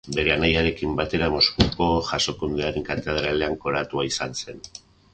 Bere 0.13 0.31
anaiarekin 0.35 0.95
batera, 0.99 1.27
Moskuko 1.35 1.91
Jasokundearen 2.09 2.89
Katedralean 2.91 3.63
koroatua 3.67 4.11
izan 4.13 4.39
zen. 4.45 4.69